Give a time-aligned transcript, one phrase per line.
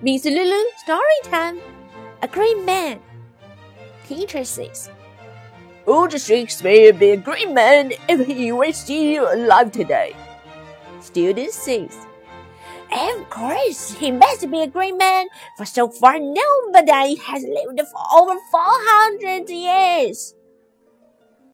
[0.00, 1.58] Miss Lulu, story time.
[2.22, 3.00] A great man.
[4.06, 4.90] Teacher says,
[5.86, 10.14] Would Shakespeare be a great man if he were still alive today?
[11.00, 12.06] Student says,
[12.94, 15.26] Of course, he must be a great man,
[15.56, 20.37] for so far nobody has lived for over 400 years.